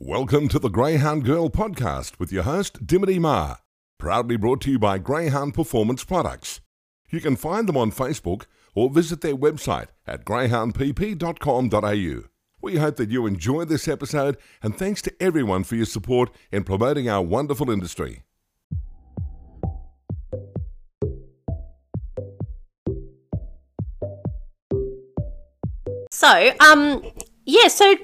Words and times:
Welcome 0.00 0.46
to 0.50 0.60
the 0.60 0.68
Greyhound 0.68 1.24
Girl 1.24 1.50
podcast 1.50 2.20
with 2.20 2.30
your 2.30 2.44
host, 2.44 2.86
Dimity 2.86 3.18
Ma. 3.18 3.56
Proudly 3.98 4.36
brought 4.36 4.60
to 4.60 4.70
you 4.70 4.78
by 4.78 4.98
Greyhound 4.98 5.54
Performance 5.54 6.04
Products. 6.04 6.60
You 7.10 7.20
can 7.20 7.34
find 7.34 7.68
them 7.68 7.76
on 7.76 7.90
Facebook 7.90 8.44
or 8.76 8.90
visit 8.90 9.22
their 9.22 9.34
website 9.34 9.88
at 10.06 10.24
greyhoundpp.com.au. 10.24 12.28
We 12.62 12.76
hope 12.76 12.94
that 12.94 13.10
you 13.10 13.26
enjoy 13.26 13.64
this 13.64 13.88
episode 13.88 14.36
and 14.62 14.78
thanks 14.78 15.02
to 15.02 15.12
everyone 15.20 15.64
for 15.64 15.74
your 15.74 15.84
support 15.84 16.30
in 16.52 16.62
promoting 16.62 17.08
our 17.08 17.20
wonderful 17.20 17.68
industry. 17.68 18.22
So, 26.12 26.52
um, 26.60 27.02
yeah, 27.44 27.66
so 27.66 27.96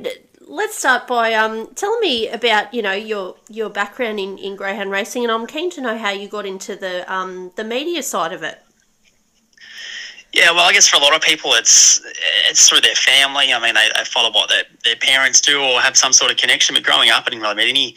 let's 0.54 0.78
start 0.78 1.08
by 1.08 1.34
um, 1.34 1.66
telling 1.74 2.00
me 2.00 2.28
about 2.28 2.72
you 2.72 2.80
know 2.80 2.92
your 2.92 3.36
your 3.48 3.68
background 3.68 4.20
in, 4.20 4.38
in 4.38 4.56
greyhound 4.56 4.90
racing, 4.90 5.24
and 5.24 5.32
I'm 5.32 5.46
keen 5.46 5.70
to 5.70 5.80
know 5.80 5.98
how 5.98 6.10
you 6.10 6.28
got 6.28 6.46
into 6.46 6.76
the 6.76 7.12
um, 7.12 7.50
the 7.56 7.64
media 7.64 8.02
side 8.02 8.32
of 8.32 8.42
it. 8.42 8.60
Yeah, 10.32 10.50
well, 10.50 10.64
I 10.64 10.72
guess 10.72 10.88
for 10.88 10.96
a 10.96 11.00
lot 11.00 11.14
of 11.14 11.22
people, 11.22 11.52
it's 11.54 12.00
it's 12.48 12.68
through 12.68 12.80
their 12.80 12.94
family. 12.94 13.52
I 13.52 13.60
mean, 13.60 13.74
they, 13.74 13.88
they 13.96 14.04
follow 14.04 14.32
what 14.32 14.48
their, 14.48 14.64
their 14.84 14.96
parents 14.96 15.40
do 15.40 15.60
or 15.60 15.80
have 15.80 15.96
some 15.96 16.12
sort 16.12 16.30
of 16.30 16.36
connection. 16.36 16.74
But 16.74 16.84
growing 16.84 17.10
up, 17.10 17.24
I 17.26 17.30
didn't 17.30 17.42
really 17.42 17.56
meet 17.56 17.68
any 17.68 17.96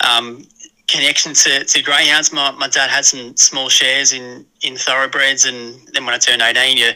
um, 0.00 0.44
connection 0.86 1.34
to, 1.34 1.64
to 1.64 1.82
greyhounds. 1.82 2.32
My, 2.32 2.50
my 2.52 2.68
dad 2.68 2.90
had 2.90 3.04
some 3.04 3.36
small 3.36 3.68
shares 3.68 4.12
in, 4.12 4.46
in 4.62 4.76
thoroughbreds, 4.76 5.44
and 5.44 5.74
then 5.92 6.04
when 6.06 6.14
I 6.14 6.18
turned 6.18 6.42
18, 6.42 6.76
you 6.76 6.92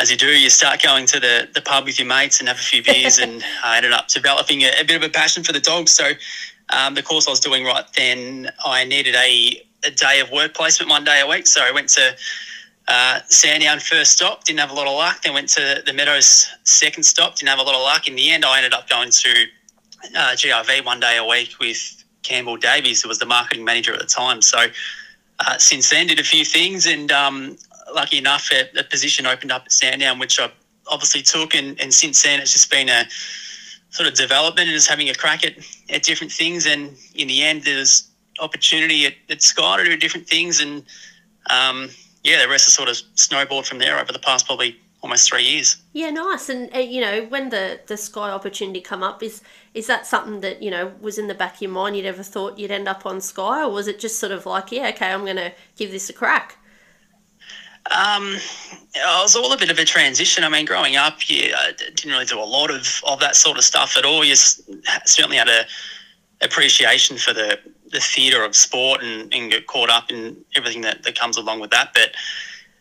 as 0.00 0.10
you 0.10 0.16
do, 0.16 0.26
you 0.26 0.48
start 0.48 0.82
going 0.82 1.04
to 1.06 1.20
the, 1.20 1.46
the 1.52 1.60
pub 1.60 1.84
with 1.84 1.98
your 1.98 2.08
mates 2.08 2.40
and 2.40 2.48
have 2.48 2.56
a 2.56 2.62
few 2.62 2.82
beers, 2.82 3.18
and 3.18 3.44
I 3.64 3.76
ended 3.76 3.92
up 3.92 4.08
developing 4.08 4.62
a, 4.62 4.70
a, 4.80 4.84
bit 4.84 4.96
of 4.96 5.02
a 5.02 5.10
passion 5.10 5.44
for 5.44 5.52
the 5.52 5.60
dogs. 5.60 5.92
So, 5.92 6.12
um, 6.70 6.94
the 6.94 7.02
course 7.02 7.26
I 7.26 7.30
was 7.30 7.40
doing 7.40 7.64
right 7.64 7.84
then, 7.96 8.50
I 8.64 8.84
needed 8.84 9.14
a, 9.14 9.62
a 9.84 9.90
day 9.90 10.20
of 10.20 10.30
work 10.30 10.54
placement 10.54 10.88
one 10.88 11.04
day 11.04 11.20
a 11.20 11.26
week. 11.28 11.46
So, 11.46 11.60
I 11.62 11.70
went 11.70 11.90
to 11.90 12.16
uh, 12.88 13.20
Sandown 13.26 13.78
first 13.78 14.12
stop, 14.12 14.44
didn't 14.44 14.60
have 14.60 14.70
a 14.70 14.74
lot 14.74 14.86
of 14.86 14.94
luck. 14.94 15.22
Then 15.22 15.34
went 15.34 15.50
to 15.50 15.82
the 15.84 15.92
Meadows 15.92 16.48
second 16.64 17.02
stop, 17.02 17.36
didn't 17.36 17.50
have 17.50 17.58
a 17.58 17.62
lot 17.62 17.74
of 17.74 17.82
luck. 17.82 18.08
In 18.08 18.16
the 18.16 18.30
end, 18.30 18.44
I 18.44 18.56
ended 18.56 18.72
up 18.72 18.88
going 18.88 19.10
to 19.10 19.44
uh, 20.16 20.32
GRV 20.32 20.84
one 20.84 20.98
day 20.98 21.18
a 21.18 21.24
week 21.24 21.56
with 21.60 22.02
Campbell 22.22 22.56
Davies, 22.56 23.02
who 23.02 23.08
was 23.08 23.18
the 23.18 23.26
marketing 23.26 23.64
manager 23.64 23.92
at 23.92 24.00
the 24.00 24.06
time. 24.06 24.40
So, 24.40 24.66
uh, 25.40 25.58
since 25.58 25.90
then, 25.90 26.06
did 26.06 26.20
a 26.20 26.24
few 26.24 26.44
things, 26.44 26.86
and 26.86 27.12
um, 27.12 27.58
lucky 27.94 28.18
enough, 28.18 28.48
a, 28.52 28.78
a, 28.78 28.84
position 28.84 29.26
opened 29.26 29.52
up 29.52 29.62
at 29.66 29.72
Sandown, 29.72 30.18
which 30.18 30.38
I 30.40 30.50
obviously 30.86 31.22
took, 31.22 31.54
and, 31.54 31.80
and 31.80 31.92
since 31.92 32.22
then 32.22 32.40
it's 32.40 32.52
just 32.52 32.70
been 32.70 32.88
a 32.88 33.04
sort 33.90 34.08
of 34.08 34.14
development 34.14 34.68
and 34.68 34.74
just 34.74 34.88
having 34.88 35.08
a 35.08 35.14
crack 35.14 35.44
at, 35.44 35.54
at 35.88 36.02
different 36.02 36.32
things. 36.32 36.66
And 36.66 36.96
in 37.14 37.28
the 37.28 37.42
end, 37.42 37.64
there's 37.64 38.08
opportunity 38.40 39.06
at, 39.06 39.14
at 39.28 39.42
Sky 39.42 39.76
to 39.78 39.84
do 39.84 39.96
different 39.96 40.26
things, 40.26 40.60
and 40.60 40.84
um, 41.50 41.90
yeah, 42.24 42.42
the 42.42 42.48
rest 42.48 42.66
has 42.66 42.74
sort 42.74 42.88
of 42.88 43.00
snowballed 43.14 43.66
from 43.66 43.78
there 43.78 43.98
over 43.98 44.12
the 44.12 44.18
past 44.18 44.46
probably 44.46 44.76
almost 45.02 45.28
three 45.28 45.44
years. 45.44 45.76
Yeah, 45.92 46.10
nice. 46.10 46.48
And 46.48 46.74
uh, 46.74 46.78
you 46.78 47.00
know, 47.00 47.24
when 47.26 47.50
the 47.50 47.80
the 47.86 47.96
Sky 47.96 48.30
opportunity 48.30 48.80
come 48.80 49.02
up, 49.02 49.22
is 49.22 49.42
is 49.74 49.86
that 49.86 50.06
something 50.06 50.40
that 50.40 50.62
you 50.62 50.70
know 50.70 50.92
was 51.00 51.18
in 51.18 51.26
the 51.26 51.34
back 51.34 51.56
of 51.56 51.62
your 51.62 51.70
mind? 51.70 51.96
You'd 51.96 52.06
ever 52.06 52.22
thought 52.22 52.58
you'd 52.58 52.70
end 52.70 52.88
up 52.88 53.06
on 53.06 53.20
Sky, 53.20 53.62
or 53.62 53.70
was 53.70 53.88
it 53.88 53.98
just 53.98 54.18
sort 54.18 54.32
of 54.32 54.46
like, 54.46 54.72
yeah, 54.72 54.88
okay, 54.88 55.12
I'm 55.12 55.24
going 55.24 55.36
to 55.36 55.52
give 55.76 55.90
this 55.90 56.10
a 56.10 56.12
crack? 56.12 56.56
Um, 57.90 58.36
it 58.94 59.22
was 59.22 59.34
all 59.34 59.52
a 59.52 59.58
bit 59.58 59.70
of 59.70 59.78
a 59.78 59.84
transition. 59.84 60.44
I 60.44 60.48
mean, 60.48 60.64
growing 60.64 60.96
up, 60.96 61.28
you 61.28 61.52
I 61.56 61.72
didn't 61.72 62.10
really 62.10 62.24
do 62.24 62.38
a 62.38 62.44
lot 62.44 62.70
of, 62.70 63.02
of 63.06 63.20
that 63.20 63.36
sort 63.36 63.58
of 63.58 63.64
stuff 63.64 63.96
at 63.96 64.04
all. 64.04 64.24
You 64.24 64.36
certainly 64.36 65.36
had 65.36 65.48
a 65.48 65.64
appreciation 66.40 67.18
for 67.18 67.32
the, 67.32 67.58
the 67.90 68.00
theatre 68.00 68.44
of 68.44 68.56
sport 68.56 69.02
and, 69.02 69.32
and 69.34 69.50
get 69.50 69.66
caught 69.66 69.90
up 69.90 70.10
in 70.10 70.36
everything 70.56 70.80
that, 70.82 71.02
that 71.02 71.18
comes 71.18 71.36
along 71.36 71.60
with 71.60 71.70
that. 71.70 71.92
But 71.92 72.14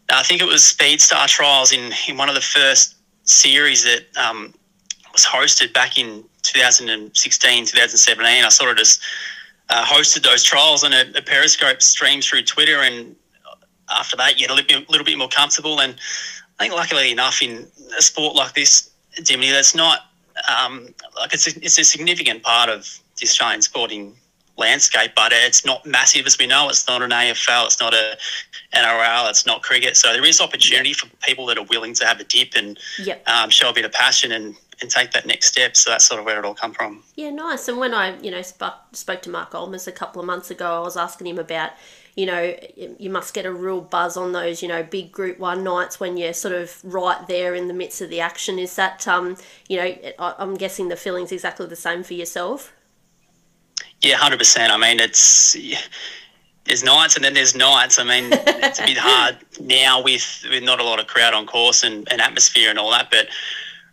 I 0.10 0.24
think 0.24 0.42
it 0.42 0.48
was 0.48 0.62
Speedstar 0.62 1.28
Trials 1.28 1.72
in, 1.72 1.92
in 2.08 2.18
one 2.18 2.30
of 2.30 2.36
the 2.36 2.42
first 2.42 2.96
series 3.24 3.84
that 3.84 4.06
um, 4.18 4.54
was 5.12 5.26
hosted 5.26 5.74
back 5.74 5.98
in 5.98 6.24
2016, 6.44 7.66
2017. 7.66 8.44
I 8.44 8.50
sort 8.50 8.72
of 8.72 8.78
just 8.78 9.02
uh, 9.70 9.84
hosted 9.86 10.24
those 10.24 10.44
trials 10.44 10.84
on 10.84 10.94
a, 10.94 11.04
a 11.16 11.22
Periscope 11.22 11.82
stream 11.82 12.22
through 12.22 12.44
Twitter 12.44 12.82
and 12.82 13.16
after 13.92 14.16
that, 14.18 14.40
you 14.40 14.48
get 14.48 14.52
a 14.52 14.54
little 14.54 14.80
bit, 14.80 14.90
little 14.90 15.06
bit 15.06 15.18
more 15.18 15.30
comfortable. 15.30 15.82
And 15.82 15.96
I 16.60 16.64
think, 16.64 16.74
luckily 16.74 17.12
enough, 17.12 17.42
in 17.42 17.68
a 17.98 18.02
sport 18.02 18.36
like 18.36 18.54
this, 18.54 18.92
Dimity, 19.24 19.52
that's 19.52 19.76
not 19.76 20.02
um, 20.48 20.94
like 21.18 21.34
it's 21.34 21.48
a, 21.48 21.64
it's 21.64 21.78
a 21.78 21.84
significant 21.84 22.44
part 22.44 22.70
of 22.70 22.88
the 23.20 23.26
Australian 23.26 23.62
sporting 23.62 24.16
landscape, 24.58 25.12
but 25.16 25.32
it's 25.34 25.66
not 25.66 25.86
massive 25.86 26.26
as 26.26 26.38
we 26.38 26.46
know. 26.46 26.70
It's 26.70 26.88
not 26.88 27.02
an 27.02 27.12
AFL, 27.12 27.66
it's 27.66 27.80
not 27.80 27.94
a 27.94 28.18
NRL, 28.74 29.30
it's 29.30 29.46
not 29.46 29.64
cricket. 29.64 29.98
So 29.98 30.12
there 30.14 30.26
is 30.26 30.42
opportunity 30.42 30.94
for 30.94 31.08
people 31.22 31.46
that 31.48 31.58
are 31.58 31.66
willing 31.66 31.94
to 31.96 32.06
have 32.06 32.20
a 32.20 32.24
dip 32.26 32.54
and 32.56 32.78
yep. 33.00 33.28
um, 33.28 33.50
show 33.50 33.70
a 33.70 33.74
bit 33.74 33.86
of 33.86 33.92
passion 33.92 34.34
and, 34.34 34.56
and 34.82 34.92
take 34.92 35.12
that 35.12 35.26
next 35.26 35.48
step. 35.48 35.76
So 35.76 35.90
that's 35.90 36.06
sort 36.06 36.20
of 36.20 36.26
where 36.26 36.38
it 36.38 36.46
all 36.46 36.54
come 36.54 36.74
from. 36.74 37.04
Yeah, 37.16 37.30
nice. 37.32 37.68
And 37.68 37.78
when 37.78 37.94
I, 37.94 38.20
you 38.20 38.32
know, 38.32 38.42
spoke, 38.42 38.76
spoke 38.92 39.22
to 39.24 39.30
Mark 39.30 39.52
Olmos 39.52 39.88
a 39.88 39.92
couple 39.92 40.20
of 40.22 40.28
months 40.28 40.52
ago, 40.52 40.78
I 40.78 40.80
was 40.80 40.98
asking 40.98 41.28
him 41.28 41.40
about 41.40 41.72
you 42.20 42.26
know, 42.26 42.54
you 42.76 43.10
must 43.10 43.34
get 43.34 43.46
a 43.46 43.52
real 43.52 43.80
buzz 43.80 44.18
on 44.18 44.34
those, 44.34 44.62
you 44.62 44.68
know, 44.68 44.84
big 44.84 45.10
group 45.10 45.40
one 45.40 45.64
nights 45.64 46.02
when 46.02 46.18
you're 46.18 46.34
sort 46.34 46.54
of 46.54 46.78
right 46.84 47.26
there 47.30 47.56
in 47.56 47.70
the 47.70 47.74
midst 47.74 48.02
of 48.02 48.10
the 48.10 48.20
action. 48.20 48.60
Is 48.60 48.76
that, 48.76 49.08
um, 49.08 49.38
you 49.70 49.78
know, 49.78 49.96
I'm 50.20 50.56
guessing 50.56 50.90
the 50.90 50.98
feeling's 50.98 51.32
exactly 51.32 51.66
the 51.68 51.78
same 51.78 52.04
for 52.04 52.16
yourself? 52.16 52.74
Yeah, 54.02 54.18
100%. 54.18 54.70
I 54.70 54.76
mean, 54.76 55.00
it's, 55.00 55.56
there's 56.66 56.84
nights 56.84 57.16
and 57.16 57.24
then 57.24 57.36
there's 57.36 57.56
nights. 57.56 58.00
I 58.00 58.04
mean, 58.04 58.34
it's 58.34 58.82
a 58.82 58.86
bit 58.86 58.98
hard 59.00 59.38
now 59.62 60.04
with, 60.04 60.46
with 60.50 60.62
not 60.62 60.82
a 60.82 60.84
lot 60.84 61.00
of 61.00 61.08
crowd 61.08 61.34
on 61.34 61.46
course 61.46 61.84
and, 61.84 62.06
and 62.12 62.20
atmosphere 62.20 62.70
and 62.70 62.78
all 62.78 62.92
that, 62.92 63.10
but 63.10 63.30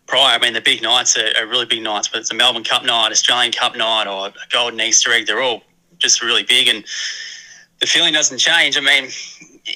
prior, 0.08 0.34
I 0.34 0.38
mean, 0.40 0.52
the 0.52 0.60
big 0.60 0.82
nights 0.82 1.16
are, 1.16 1.30
are 1.38 1.46
really 1.46 1.66
big 1.66 1.84
nights, 1.84 2.12
whether 2.12 2.22
it's 2.22 2.32
a 2.32 2.34
Melbourne 2.34 2.64
Cup 2.64 2.84
night, 2.84 3.12
Australian 3.12 3.52
Cup 3.52 3.76
night, 3.76 4.08
or 4.08 4.26
a 4.26 4.32
Golden 4.50 4.80
Easter 4.80 5.12
egg, 5.12 5.28
they're 5.28 5.42
all 5.42 5.62
just 5.98 6.22
really 6.22 6.42
big. 6.42 6.66
And 6.66 6.84
the 7.80 7.86
feeling 7.86 8.12
doesn't 8.12 8.38
change. 8.38 8.76
I 8.76 8.80
mean, 8.80 9.10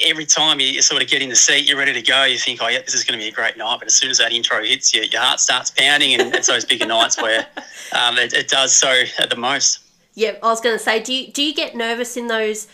every 0.07 0.25
time 0.25 0.61
you 0.61 0.81
sort 0.83 1.03
of 1.03 1.09
get 1.09 1.23
in 1.23 1.29
the 1.29 1.37
seat, 1.37 1.69
you're 1.69 1.79
ready 1.79 1.93
to 1.93 2.03
go. 2.03 2.25
You 2.25 2.39
think, 2.39 2.61
oh 2.63 2.69
yeah, 2.69 2.81
this 2.81 2.95
is 2.95 3.05
going 3.05 3.19
to 3.19 3.23
be 3.23 3.29
a 3.29 3.33
great 3.33 3.57
night. 3.57 3.79
But 3.79 3.89
as 3.89 3.95
soon 3.95 4.11
as 4.11 4.19
that 4.19 4.33
intro 4.33 4.63
hits 4.63 4.95
you, 4.95 5.03
your 5.03 5.21
heart 5.21 5.41
starts 5.41 5.71
pounding, 5.71 6.21
and 6.21 6.35
it's 6.35 6.49
those 6.49 6.65
bigger 6.65 6.87
nights 6.87 7.21
where 7.21 7.47
um, 7.93 8.19
it, 8.19 8.33
it, 8.33 8.49
does 8.49 8.75
so 8.75 9.03
at 9.19 9.31
the 9.31 9.37
most. 9.37 9.81
Yeah, 10.15 10.37
I 10.43 10.47
was 10.47 10.61
going 10.61 10.77
to 10.77 10.83
say, 10.83 11.03
do 11.03 11.13
you 11.13 11.33
do 11.33 11.43
you 11.43 11.55
get 11.55 11.75
nervous 11.75 12.17
in 12.17 12.29
those? 12.29 12.69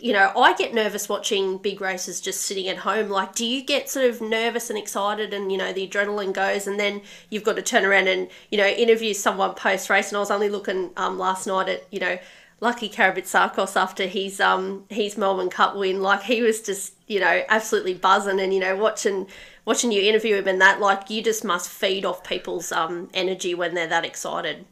You 0.00 0.12
know, 0.12 0.30
I 0.36 0.54
get 0.54 0.74
nervous 0.74 1.08
watching 1.08 1.58
big 1.58 1.80
races 1.80 2.20
just 2.20 2.42
sitting 2.42 2.68
at 2.68 2.78
home. 2.78 3.08
Like, 3.08 3.34
do 3.34 3.44
you 3.44 3.64
get 3.64 3.90
sort 3.90 4.08
of 4.08 4.20
nervous 4.20 4.70
and 4.70 4.78
excited, 4.78 5.34
and 5.34 5.50
you 5.50 5.58
know 5.58 5.72
the 5.72 5.88
adrenaline 5.88 6.32
goes, 6.32 6.66
and 6.66 6.78
then 6.78 7.02
you've 7.30 7.42
got 7.42 7.56
to 7.56 7.62
turn 7.62 7.84
around 7.84 8.06
and 8.06 8.28
you 8.50 8.58
know 8.58 8.66
interview 8.66 9.12
someone 9.12 9.54
post 9.54 9.90
race. 9.90 10.08
And 10.08 10.16
I 10.16 10.20
was 10.20 10.30
only 10.30 10.48
looking 10.48 10.90
um, 10.96 11.18
last 11.18 11.46
night 11.46 11.68
at 11.68 11.84
you 11.90 11.98
know 11.98 12.18
lucky 12.60 12.88
Karabatsakos 12.88 13.76
after 13.76 14.06
his 14.06 14.40
um 14.40 14.84
his 14.88 15.16
Melbourne 15.16 15.50
Cup 15.50 15.76
win. 15.76 16.02
Like 16.02 16.22
he 16.22 16.42
was 16.42 16.60
just 16.62 16.94
you 17.06 17.20
know 17.20 17.42
absolutely 17.48 17.94
buzzing, 17.94 18.40
and 18.40 18.52
you 18.52 18.60
know 18.60 18.76
watching 18.76 19.26
watching 19.64 19.92
you 19.92 20.02
interview 20.02 20.36
him 20.36 20.48
and 20.48 20.60
that 20.60 20.80
like 20.80 21.10
you 21.10 21.22
just 21.22 21.44
must 21.44 21.68
feed 21.70 22.04
off 22.04 22.24
people's 22.24 22.72
um 22.72 23.08
energy 23.14 23.54
when 23.54 23.74
they're 23.74 23.86
that 23.86 24.04
excited. 24.04 24.66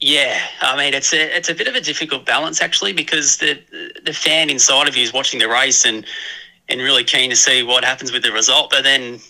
Yeah, 0.00 0.38
I 0.60 0.76
mean 0.76 0.92
it's 0.94 1.12
a 1.12 1.36
it's 1.36 1.48
a 1.48 1.54
bit 1.54 1.68
of 1.68 1.74
a 1.74 1.80
difficult 1.80 2.26
balance 2.26 2.60
actually 2.60 2.92
because 2.92 3.38
the 3.38 3.60
the 4.04 4.12
fan 4.12 4.50
inside 4.50 4.88
of 4.88 4.96
you 4.96 5.02
is 5.02 5.12
watching 5.12 5.40
the 5.40 5.48
race 5.48 5.84
and 5.84 6.04
and 6.68 6.80
really 6.80 7.04
keen 7.04 7.30
to 7.30 7.36
see 7.36 7.62
what 7.62 7.84
happens 7.84 8.12
with 8.12 8.22
the 8.22 8.32
result. 8.32 8.70
But 8.70 8.84
then 8.84 9.20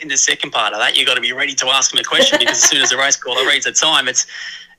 in 0.00 0.08
the 0.08 0.16
second 0.16 0.50
part 0.50 0.72
of 0.72 0.78
that, 0.78 0.96
you've 0.96 1.06
got 1.06 1.14
to 1.14 1.20
be 1.20 1.32
ready 1.32 1.54
to 1.54 1.66
ask 1.68 1.90
them 1.90 2.00
a 2.00 2.04
question 2.04 2.38
because 2.38 2.62
as 2.62 2.68
soon 2.68 2.82
as 2.82 2.90
the 2.90 2.96
race 2.96 3.16
caller 3.16 3.46
reads 3.46 3.64
the 3.64 3.72
time, 3.72 4.08
it's 4.08 4.26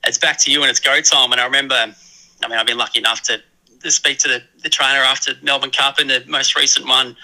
it's 0.04 0.18
back 0.18 0.38
to 0.38 0.50
you 0.50 0.62
and 0.62 0.70
it's 0.70 0.80
go 0.80 1.00
time. 1.00 1.32
And 1.32 1.40
I 1.40 1.44
remember, 1.44 1.74
I 1.74 2.48
mean, 2.48 2.58
I've 2.58 2.66
been 2.66 2.78
lucky 2.78 3.00
enough 3.00 3.22
to, 3.22 3.42
to 3.82 3.90
speak 3.90 4.18
to 4.18 4.28
the, 4.28 4.42
the 4.62 4.68
trainer 4.68 5.00
after 5.00 5.32
Melbourne 5.42 5.70
Cup 5.70 5.98
and 5.98 6.08
the 6.08 6.24
most 6.28 6.56
recent 6.56 6.86
one, 6.86 7.16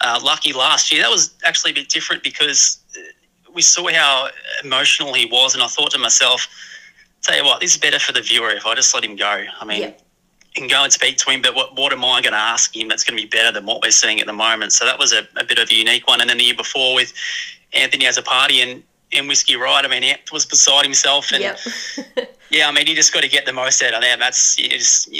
uh, 0.00 0.20
lucky 0.22 0.52
last 0.52 0.92
year. 0.92 1.02
That 1.02 1.10
was 1.10 1.34
actually 1.44 1.70
a 1.70 1.74
bit 1.74 1.88
different 1.88 2.22
because 2.22 2.78
uh, 2.96 3.00
we 3.54 3.62
saw 3.62 3.88
how 3.92 4.28
emotional 4.64 5.14
he 5.14 5.26
was, 5.26 5.54
and 5.54 5.62
I 5.62 5.68
thought 5.68 5.92
to 5.92 5.98
myself, 5.98 6.48
tell 7.22 7.36
you 7.36 7.44
what, 7.44 7.60
this 7.60 7.74
is 7.74 7.80
better 7.80 7.98
for 7.98 8.12
the 8.12 8.22
viewer 8.22 8.50
if 8.50 8.66
I 8.66 8.74
just 8.74 8.94
let 8.94 9.04
him 9.04 9.16
go. 9.16 9.44
I 9.60 9.64
mean. 9.64 9.94
Can 10.56 10.68
go 10.68 10.82
and 10.82 10.92
speak 10.92 11.18
to 11.18 11.30
him, 11.30 11.42
but 11.42 11.54
what, 11.54 11.76
what 11.76 11.92
am 11.92 12.04
I 12.04 12.22
going 12.22 12.32
to 12.32 12.38
ask 12.38 12.74
him 12.74 12.88
that's 12.88 13.04
going 13.04 13.16
to 13.16 13.22
be 13.22 13.28
better 13.28 13.52
than 13.52 13.66
what 13.66 13.82
we're 13.82 13.90
seeing 13.90 14.20
at 14.20 14.26
the 14.26 14.32
moment? 14.32 14.72
So 14.72 14.86
that 14.86 14.98
was 14.98 15.12
a, 15.12 15.28
a 15.36 15.44
bit 15.44 15.58
of 15.58 15.70
a 15.70 15.74
unique 15.74 16.08
one. 16.08 16.20
And 16.20 16.30
then 16.30 16.38
the 16.38 16.44
year 16.44 16.56
before 16.56 16.94
with 16.94 17.12
Anthony 17.74 18.06
Azzopardi 18.06 18.62
and 18.62 18.82
in 19.12 19.28
Whiskey 19.28 19.56
Riot. 19.56 19.84
I 19.84 19.88
mean, 19.88 20.02
he 20.02 20.14
was 20.32 20.46
beside 20.46 20.84
himself, 20.84 21.32
and 21.32 21.42
yep. 21.42 21.58
yeah, 22.50 22.68
I 22.68 22.72
mean, 22.72 22.86
you 22.86 22.94
just 22.94 23.12
got 23.12 23.22
to 23.22 23.28
get 23.28 23.46
the 23.46 23.52
most 23.52 23.82
out 23.82 23.94
of 23.94 24.02
them. 24.02 24.18
That's 24.18 24.58
you 24.58 24.68
just 24.68 25.10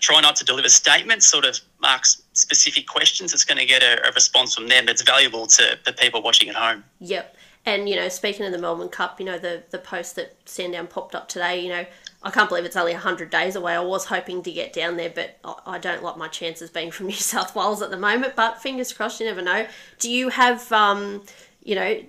try 0.00 0.20
not 0.20 0.36
to 0.36 0.44
deliver 0.44 0.68
statements, 0.68 1.26
sort 1.26 1.44
of 1.44 1.58
marks 1.80 2.22
specific 2.32 2.86
questions. 2.86 3.32
It's 3.32 3.44
going 3.44 3.58
to 3.58 3.66
get 3.66 3.82
a, 3.82 4.06
a 4.06 4.12
response 4.12 4.54
from 4.54 4.68
them 4.68 4.86
that's 4.86 5.02
valuable 5.02 5.46
to 5.46 5.78
the 5.84 5.92
people 5.92 6.22
watching 6.22 6.48
at 6.48 6.54
home. 6.54 6.84
Yep. 7.00 7.36
And 7.64 7.88
you 7.88 7.96
know, 7.96 8.08
speaking 8.08 8.46
of 8.46 8.52
the 8.52 8.58
Melbourne 8.58 8.88
Cup, 8.88 9.18
you 9.18 9.26
know 9.26 9.38
the 9.38 9.62
the 9.70 9.78
post 9.78 10.16
that 10.16 10.36
Sandown 10.44 10.86
popped 10.86 11.14
up 11.14 11.28
today. 11.28 11.60
You 11.60 11.70
know, 11.70 11.86
I 12.22 12.30
can't 12.30 12.48
believe 12.48 12.64
it's 12.64 12.76
only 12.76 12.92
hundred 12.94 13.30
days 13.30 13.56
away. 13.56 13.74
I 13.74 13.80
was 13.80 14.06
hoping 14.06 14.42
to 14.42 14.52
get 14.52 14.72
down 14.72 14.96
there, 14.96 15.10
but 15.10 15.38
I, 15.44 15.74
I 15.74 15.78
don't 15.78 16.02
like 16.02 16.16
my 16.16 16.28
chances 16.28 16.70
being 16.70 16.90
from 16.90 17.06
New 17.08 17.14
South 17.14 17.54
Wales 17.54 17.82
at 17.82 17.90
the 17.90 17.96
moment. 17.96 18.34
But 18.36 18.60
fingers 18.60 18.92
crossed, 18.92 19.20
you 19.20 19.26
never 19.26 19.42
know. 19.42 19.66
Do 19.98 20.10
you 20.10 20.30
have, 20.30 20.70
um, 20.72 21.22
you 21.62 21.74
know, 21.74 22.00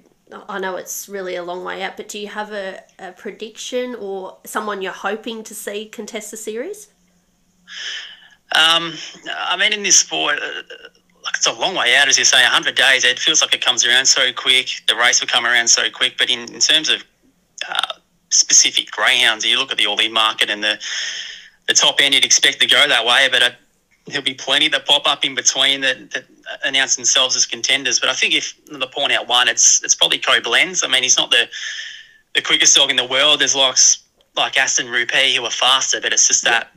I 0.49 0.59
know 0.59 0.75
it's 0.75 1.07
really 1.07 1.35
a 1.35 1.43
long 1.43 1.63
way 1.63 1.83
out, 1.83 1.97
but 1.97 2.09
do 2.09 2.19
you 2.19 2.27
have 2.27 2.51
a, 2.51 2.83
a 2.99 3.11
prediction 3.11 3.95
or 3.95 4.37
someone 4.43 4.81
you're 4.81 4.91
hoping 4.91 5.43
to 5.43 5.55
see 5.55 5.85
contest 5.85 6.31
the 6.31 6.37
series? 6.37 6.89
Um, 8.53 8.93
I 9.37 9.57
mean, 9.57 9.73
in 9.73 9.83
this 9.83 9.97
sport, 9.97 10.39
uh, 10.41 10.61
like 11.23 11.35
it's 11.35 11.47
a 11.47 11.53
long 11.53 11.75
way 11.75 11.95
out, 11.95 12.07
as 12.07 12.17
you 12.17 12.25
say, 12.25 12.41
100 12.41 12.75
days. 12.75 13.03
It 13.03 13.19
feels 13.19 13.41
like 13.41 13.53
it 13.53 13.63
comes 13.63 13.85
around 13.85 14.05
so 14.05 14.31
quick. 14.33 14.81
The 14.87 14.95
race 14.95 15.19
will 15.19 15.27
come 15.27 15.45
around 15.45 15.67
so 15.67 15.89
quick. 15.89 16.15
But 16.17 16.29
in, 16.29 16.39
in 16.53 16.59
terms 16.59 16.89
of 16.89 17.03
uh, 17.69 17.93
specific 18.29 18.91
greyhounds, 18.91 19.45
you 19.45 19.57
look 19.57 19.71
at 19.71 19.77
the 19.77 19.87
all 19.87 19.99
in 19.99 20.13
market 20.13 20.49
and 20.49 20.63
the 20.63 20.79
the 21.67 21.73
top 21.73 21.99
end, 21.99 22.13
you'd 22.13 22.25
expect 22.25 22.61
to 22.61 22.67
go 22.67 22.87
that 22.87 23.05
way. 23.05 23.27
But 23.29 23.43
uh, 23.43 23.49
there'll 24.05 24.23
be 24.23 24.33
plenty 24.33 24.69
that 24.69 24.85
pop 24.85 25.05
up 25.05 25.25
in 25.25 25.35
between 25.35 25.81
that, 25.81 26.11
that 26.11 26.25
announce 26.63 26.95
themselves 26.95 27.35
as 27.35 27.45
contenders. 27.45 27.99
But 27.99 28.09
I 28.09 28.13
think 28.13 28.33
if 28.33 28.53
the 28.65 28.87
point 28.87 29.11
out 29.11 29.27
one, 29.27 29.47
it's 29.47 29.83
it's 29.83 29.95
probably 29.95 30.19
Koblenz. 30.19 30.83
I 30.83 30.87
mean, 30.87 31.03
he's 31.03 31.17
not 31.17 31.31
the 31.31 31.49
the 32.35 32.41
quickest 32.41 32.75
dog 32.75 32.89
in 32.89 32.95
the 32.95 33.05
world. 33.05 33.39
There's 33.39 33.55
like 33.55 33.77
like 34.35 34.57
Aston 34.57 34.89
Rupee 34.89 35.35
who 35.35 35.43
are 35.43 35.51
faster, 35.51 35.99
but 35.99 36.13
it's 36.13 36.27
just 36.27 36.43
that 36.45 36.71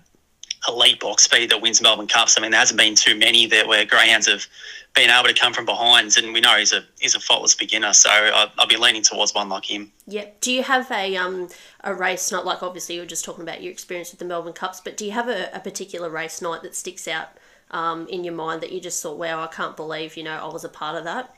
elite 0.69 1.01
box 1.01 1.25
speed 1.25 1.51
that 1.51 1.61
wins 1.61 1.81
Melbourne 1.81 2.07
Cups. 2.07 2.37
I 2.37 2.43
mean, 2.43 2.51
there 2.51 2.61
hasn't 2.61 2.79
been 2.79 2.95
too 2.95 3.17
many 3.17 3.47
there 3.47 3.67
where 3.67 3.85
greyhounds 3.85 4.27
have 4.27 4.47
been 4.95 5.11
able 5.11 5.29
to 5.29 5.35
come 5.35 5.53
from 5.53 5.65
behind, 5.65 6.17
and 6.17 6.33
we 6.33 6.41
know 6.41 6.57
he's 6.57 6.73
a 6.73 6.85
he's 6.99 7.15
a 7.15 7.21
faultless 7.21 7.55
beginner. 7.55 7.93
So 7.93 8.11
I'll, 8.11 8.51
I'll 8.59 8.67
be 8.67 8.77
leaning 8.77 9.03
towards 9.03 9.35
one 9.35 9.49
like 9.49 9.71
him. 9.71 9.93
Yeah. 10.07 10.27
Do 10.41 10.53
you 10.53 10.62
have 10.62 10.91
a 10.91 11.17
um 11.17 11.49
a 11.83 11.95
race 11.95 12.31
night? 12.33 12.45
Like 12.45 12.62
obviously 12.62 12.97
you 12.97 13.01
were 13.01 13.07
just 13.07 13.25
talking 13.25 13.43
about 13.43 13.62
your 13.62 13.73
experience 13.73 14.11
with 14.11 14.19
the 14.19 14.25
Melbourne 14.25 14.53
Cups, 14.53 14.81
but 14.81 14.97
do 14.97 15.05
you 15.05 15.12
have 15.12 15.29
a, 15.29 15.51
a 15.55 15.61
particular 15.61 16.11
race 16.11 16.43
night 16.43 16.62
that 16.62 16.75
sticks 16.75 17.07
out 17.09 17.29
um, 17.71 18.07
in 18.09 18.25
your 18.25 18.35
mind 18.35 18.61
that 18.62 18.73
you 18.73 18.81
just 18.81 19.03
thought, 19.03 19.19
wow, 19.19 19.43
I 19.43 19.47
can't 19.47 19.77
believe 19.77 20.17
you 20.17 20.25
know 20.25 20.37
I 20.37 20.53
was 20.53 20.65
a 20.65 20.69
part 20.69 20.97
of 20.97 21.05
that? 21.05 21.35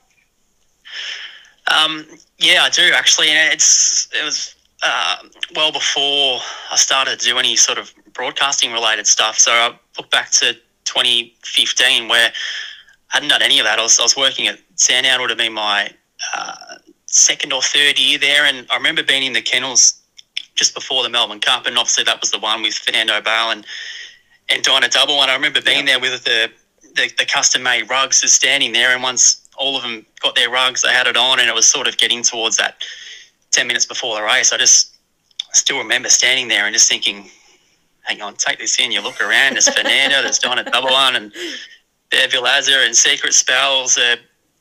Um, 1.68 2.06
yeah, 2.38 2.62
I 2.62 2.70
do 2.70 2.90
actually, 2.94 3.28
and 3.28 3.52
it's 3.52 4.08
it 4.12 4.24
was 4.24 4.54
uh, 4.82 5.16
well 5.54 5.72
before 5.72 6.40
I 6.70 6.76
started 6.76 7.20
to 7.20 7.26
do 7.26 7.38
any 7.38 7.56
sort 7.56 7.78
of 7.78 7.92
broadcasting 8.12 8.72
related 8.72 9.06
stuff. 9.06 9.38
So 9.38 9.52
I 9.52 9.78
look 9.98 10.10
back 10.10 10.30
to 10.32 10.54
2015 10.84 12.08
where 12.08 12.28
I 12.28 12.32
hadn't 13.08 13.28
done 13.28 13.42
any 13.42 13.58
of 13.58 13.64
that. 13.64 13.78
I 13.78 13.82
was, 13.82 13.98
I 13.98 14.02
was 14.02 14.16
working 14.16 14.48
at 14.48 14.58
Sandown, 14.74 15.20
would 15.20 15.30
have 15.30 15.38
been 15.38 15.52
my 15.52 15.90
uh, 16.34 16.76
second 17.06 17.52
or 17.52 17.62
third 17.62 17.98
year 17.98 18.18
there, 18.18 18.44
and 18.44 18.66
I 18.70 18.76
remember 18.76 19.02
being 19.02 19.22
in 19.22 19.32
the 19.32 19.42
kennels 19.42 20.00
just 20.54 20.74
before 20.74 21.02
the 21.02 21.08
Melbourne 21.08 21.40
Cup, 21.40 21.66
and 21.66 21.78
obviously 21.78 22.04
that 22.04 22.20
was 22.20 22.30
the 22.30 22.38
one 22.38 22.62
with 22.62 22.74
Fernando 22.74 23.20
Bale 23.20 23.50
and 23.50 23.66
and 24.48 24.62
Dyna 24.62 24.88
Double 24.88 25.16
One. 25.16 25.30
I 25.30 25.34
remember 25.34 25.62
being 25.62 25.84
there 25.84 26.00
with 26.00 26.24
the 26.24 26.50
the, 26.94 27.10
the 27.16 27.24
custom 27.24 27.62
made 27.62 27.88
rugs 27.88 28.20
just 28.20 28.34
standing 28.34 28.72
there, 28.72 28.92
and 28.92 29.02
once 29.02 29.48
all 29.56 29.76
of 29.76 29.82
them 29.82 30.04
got 30.20 30.34
their 30.34 30.50
rugs, 30.50 30.82
they 30.82 30.92
had 30.92 31.06
it 31.06 31.16
on, 31.16 31.38
and 31.40 31.48
it 31.48 31.54
was 31.54 31.66
sort 31.66 31.86
of 31.86 31.96
getting 31.96 32.22
towards 32.22 32.56
that 32.56 32.82
10 33.52 33.66
minutes 33.66 33.86
before 33.86 34.16
the 34.16 34.22
race. 34.22 34.52
I 34.52 34.58
just 34.58 34.96
still 35.52 35.78
remember 35.78 36.08
standing 36.08 36.48
there 36.48 36.66
and 36.66 36.74
just 36.74 36.88
thinking, 36.88 37.30
hang 38.02 38.20
on, 38.20 38.34
take 38.34 38.58
this 38.58 38.78
in. 38.80 38.90
You 38.90 39.02
look 39.02 39.20
around, 39.20 39.54
there's 39.54 39.68
Fernando, 39.68 40.22
that's 40.22 40.38
there's 40.38 40.56
Dyna 40.56 40.70
Double 40.70 40.90
One, 40.90 41.16
and 41.16 41.32
Bear 42.10 42.28
Vilazza 42.28 42.84
and 42.84 42.96
Secret 42.96 43.34
Spells. 43.34 43.96
Uh, 43.96 44.16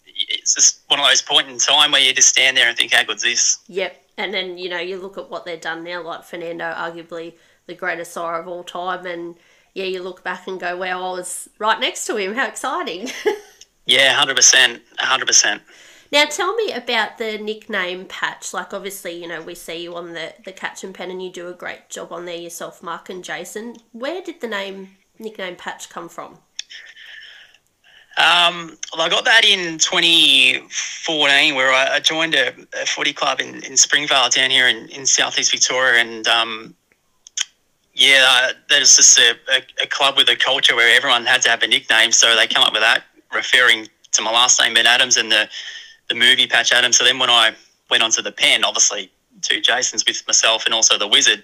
it's 0.05 0.55
just 0.55 0.81
one 0.87 0.99
of 0.99 1.05
those 1.05 1.21
points 1.21 1.49
in 1.51 1.57
time 1.57 1.91
where 1.91 2.01
you 2.01 2.13
just 2.13 2.29
stand 2.29 2.55
there 2.55 2.67
and 2.67 2.77
think, 2.77 2.93
how 2.93 3.03
good's 3.03 3.23
this? 3.23 3.59
Yep. 3.67 3.97
And 4.17 4.33
then, 4.33 4.57
you 4.57 4.69
know, 4.69 4.79
you 4.79 4.97
look 4.97 5.17
at 5.17 5.29
what 5.29 5.45
they've 5.45 5.59
done 5.59 5.83
now, 5.83 6.03
like 6.03 6.23
Fernando, 6.23 6.65
arguably 6.73 7.33
the 7.65 7.73
greatest 7.73 8.11
sire 8.11 8.39
of 8.39 8.47
all 8.47 8.63
time, 8.63 9.05
and 9.05 9.35
yeah, 9.73 9.85
you 9.85 10.03
look 10.03 10.23
back 10.23 10.47
and 10.47 10.59
go, 10.59 10.77
wow, 10.77 11.11
I 11.13 11.17
was 11.17 11.49
right 11.57 11.79
next 11.79 12.05
to 12.07 12.17
him. 12.17 12.33
How 12.33 12.47
exciting. 12.47 13.09
yeah, 13.85 14.21
100%. 14.21 14.81
100%. 14.99 15.61
Now, 16.11 16.25
tell 16.25 16.53
me 16.55 16.73
about 16.73 17.17
the 17.17 17.37
nickname 17.37 18.05
Patch. 18.05 18.53
Like, 18.53 18.73
obviously, 18.73 19.13
you 19.13 19.29
know, 19.29 19.41
we 19.41 19.55
see 19.55 19.81
you 19.81 19.95
on 19.95 20.13
the, 20.13 20.33
the 20.43 20.51
Catching 20.51 20.91
Pen 20.91 21.09
and 21.09 21.23
you 21.23 21.31
do 21.31 21.47
a 21.47 21.53
great 21.53 21.89
job 21.89 22.11
on 22.11 22.25
there 22.25 22.35
yourself, 22.35 22.83
Mark 22.83 23.09
and 23.09 23.23
Jason. 23.23 23.77
Where 23.93 24.21
did 24.21 24.41
the 24.41 24.47
name, 24.49 24.89
nickname 25.19 25.55
Patch 25.55 25.89
come 25.89 26.09
from? 26.09 26.39
Um, 28.17 28.77
well, 28.93 29.05
I 29.05 29.09
got 29.09 29.23
that 29.23 29.45
in 29.45 29.77
2014 29.77 31.55
where 31.55 31.71
I, 31.71 32.01
joined 32.01 32.35
a, 32.35 32.49
a, 32.79 32.85
footy 32.85 33.13
club 33.13 33.39
in, 33.39 33.63
in 33.63 33.77
Springvale 33.77 34.29
down 34.29 34.51
here 34.51 34.67
in, 34.67 34.89
in 34.89 35.05
southeast 35.05 35.51
Victoria. 35.51 36.01
And 36.01 36.27
um, 36.27 36.75
yeah, 37.93 38.51
there's 38.67 38.97
just 38.97 39.17
a, 39.17 39.31
a, 39.49 39.83
a, 39.83 39.87
club 39.87 40.17
with 40.17 40.27
a 40.27 40.35
culture 40.35 40.75
where 40.75 40.93
everyone 40.93 41.25
had 41.25 41.41
to 41.43 41.49
have 41.49 41.63
a 41.63 41.67
nickname. 41.67 42.11
So 42.11 42.35
they 42.35 42.47
come 42.47 42.63
up 42.63 42.73
with 42.73 42.81
that, 42.81 43.03
referring 43.33 43.87
to 44.11 44.21
my 44.21 44.31
last 44.31 44.59
name, 44.59 44.73
Ben 44.73 44.85
Adams, 44.85 45.15
and 45.15 45.31
the, 45.31 45.47
the 46.11 46.19
movie 46.19 46.45
Patch 46.45 46.73
Adam. 46.73 46.91
So 46.91 47.05
then 47.05 47.19
when 47.19 47.29
I 47.29 47.53
went 47.89 48.03
onto 48.03 48.21
the 48.21 48.31
pen, 48.31 48.65
obviously 48.65 49.09
two 49.41 49.61
Jasons 49.61 50.03
with 50.05 50.21
myself 50.27 50.65
and 50.65 50.73
also 50.73 50.97
the 50.97 51.07
Wizard, 51.07 51.43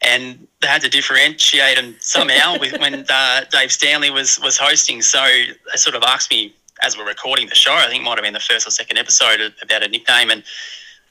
and 0.00 0.46
they 0.62 0.68
had 0.68 0.80
to 0.82 0.88
differentiate 0.88 1.76
them 1.76 1.94
somehow 2.00 2.58
with 2.58 2.78
when 2.80 3.04
uh, 3.10 3.44
Dave 3.50 3.70
Stanley 3.70 4.10
was 4.10 4.40
was 4.40 4.56
hosting. 4.56 5.02
So 5.02 5.22
they 5.22 5.76
sort 5.76 5.94
of 5.94 6.02
asked 6.02 6.30
me 6.30 6.54
as 6.82 6.96
we're 6.96 7.06
recording 7.06 7.48
the 7.48 7.54
show. 7.54 7.74
I 7.74 7.86
think 7.88 8.02
it 8.02 8.04
might 8.04 8.16
have 8.16 8.24
been 8.24 8.32
the 8.32 8.40
first 8.40 8.66
or 8.66 8.70
second 8.70 8.96
episode 8.96 9.52
about 9.60 9.82
a 9.82 9.88
nickname, 9.88 10.30
and 10.30 10.42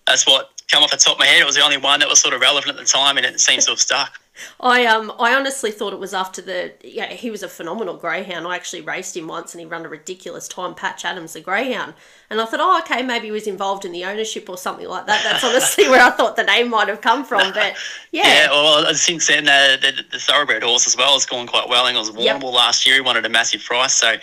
that's 0.07 0.25
what 0.25 0.51
come 0.69 0.83
off 0.83 0.91
the 0.91 0.97
top 0.97 1.13
of 1.13 1.19
my 1.19 1.25
head. 1.25 1.41
It 1.41 1.45
was 1.45 1.55
the 1.55 1.63
only 1.63 1.77
one 1.77 1.99
that 1.99 2.09
was 2.09 2.19
sort 2.19 2.33
of 2.33 2.41
relevant 2.41 2.69
at 2.69 2.77
the 2.77 2.85
time, 2.85 3.17
and 3.17 3.25
it 3.25 3.39
seems 3.39 3.65
to 3.65 3.71
have 3.71 3.79
stuck. 3.79 4.19
I 4.59 4.85
um 4.85 5.11
I 5.19 5.33
honestly 5.33 5.71
thought 5.71 5.93
it 5.93 5.99
was 5.99 6.13
after 6.13 6.41
the 6.41 6.73
yeah 6.83 7.07
he 7.07 7.31
was 7.31 7.43
a 7.43 7.49
phenomenal 7.49 7.97
greyhound. 7.97 8.47
I 8.47 8.55
actually 8.55 8.81
raced 8.81 9.17
him 9.17 9.27
once 9.27 9.53
and 9.53 9.59
he 9.61 9.65
ran 9.65 9.85
a 9.85 9.89
ridiculous 9.89 10.47
time. 10.47 10.75
Patch 10.75 11.05
Adams, 11.05 11.33
the 11.33 11.41
greyhound, 11.41 11.93
and 12.29 12.39
I 12.39 12.45
thought, 12.45 12.59
oh 12.59 12.79
okay, 12.81 13.01
maybe 13.01 13.27
he 13.27 13.31
was 13.31 13.47
involved 13.47 13.85
in 13.85 13.91
the 13.91 14.05
ownership 14.05 14.49
or 14.49 14.57
something 14.57 14.87
like 14.87 15.07
that. 15.07 15.23
That's 15.23 15.43
honestly 15.43 15.89
where 15.89 16.01
I 16.01 16.11
thought 16.11 16.35
the 16.35 16.43
name 16.43 16.69
might 16.69 16.87
have 16.87 17.01
come 17.01 17.25
from. 17.25 17.51
But 17.53 17.75
yeah, 18.11 18.27
yeah. 18.27 18.49
Well, 18.51 18.93
since 18.93 19.27
then 19.27 19.47
uh, 19.47 19.77
the, 19.81 20.03
the 20.11 20.19
thoroughbred 20.19 20.63
horse 20.63 20.87
as 20.87 20.95
well 20.95 21.13
has 21.13 21.25
gone 21.25 21.47
quite 21.47 21.67
well. 21.67 21.87
And 21.87 21.95
it 21.95 21.99
was 21.99 22.11
Warrnambool 22.11 22.43
yep. 22.43 22.53
last 22.53 22.85
year. 22.85 22.95
He 22.95 23.01
wanted 23.01 23.25
a 23.25 23.29
massive 23.29 23.63
price, 23.63 23.93
so 23.93 24.15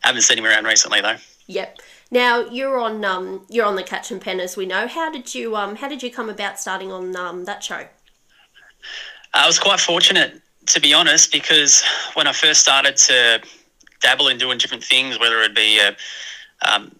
haven't 0.00 0.22
seen 0.22 0.38
him 0.38 0.44
around 0.44 0.64
recently 0.64 1.00
though. 1.00 1.16
Yep. 1.46 1.78
Now 2.14 2.48
you're 2.48 2.78
on 2.78 3.04
um 3.04 3.44
you're 3.48 3.66
on 3.66 3.74
the 3.74 3.82
Catching 3.82 4.20
Pen 4.20 4.38
as 4.38 4.56
we 4.56 4.66
know. 4.66 4.86
How 4.86 5.10
did 5.10 5.34
you 5.34 5.56
um 5.56 5.74
how 5.74 5.88
did 5.88 6.00
you 6.00 6.12
come 6.12 6.30
about 6.30 6.60
starting 6.60 6.92
on 6.92 7.16
um 7.16 7.44
that 7.46 7.64
show? 7.64 7.88
I 9.34 9.48
was 9.48 9.58
quite 9.58 9.80
fortunate, 9.80 10.40
to 10.66 10.80
be 10.80 10.94
honest, 10.94 11.32
because 11.32 11.82
when 12.14 12.28
I 12.28 12.32
first 12.32 12.60
started 12.60 12.96
to 13.08 13.42
dabble 14.00 14.28
in 14.28 14.38
doing 14.38 14.58
different 14.58 14.84
things, 14.84 15.18
whether 15.18 15.40
it 15.40 15.56
be 15.56 15.80
a, 15.80 15.88
um, 16.64 16.94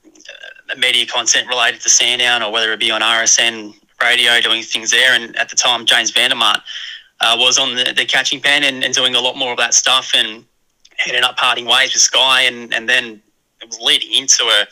a 0.74 0.76
media 0.76 1.06
content 1.06 1.46
related 1.46 1.80
to 1.82 1.90
Sandown 1.90 2.42
or 2.42 2.50
whether 2.50 2.72
it 2.72 2.80
be 2.80 2.90
on 2.90 3.00
RSN 3.00 3.72
radio 4.02 4.40
doing 4.40 4.64
things 4.64 4.90
there, 4.90 5.14
and 5.14 5.36
at 5.36 5.48
the 5.48 5.54
time 5.54 5.86
James 5.86 6.10
Vandermart 6.10 6.60
uh, 7.20 7.36
was 7.38 7.56
on 7.56 7.76
the, 7.76 7.94
the 7.96 8.04
catching 8.04 8.40
pen 8.40 8.64
and, 8.64 8.82
and, 8.82 8.92
doing 8.92 9.14
a 9.14 9.20
lot 9.20 9.36
more 9.36 9.52
of 9.52 9.58
that 9.58 9.74
stuff, 9.74 10.10
and 10.12 10.44
ended 11.06 11.22
up 11.22 11.36
parting 11.36 11.66
ways 11.66 11.92
with 11.92 12.02
Sky, 12.02 12.40
and, 12.42 12.74
and 12.74 12.88
then 12.88 13.22
it 13.62 13.68
was 13.68 13.78
leading 13.80 14.12
into 14.12 14.42
a 14.42 14.66